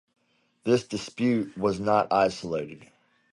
[0.63, 2.87] This dispute was not isolated.